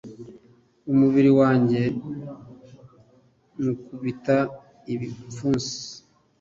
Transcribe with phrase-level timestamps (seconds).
[0.91, 1.81] Umubiri wanjye
[3.57, 4.37] nywukubita
[4.93, 5.75] ibipfunsi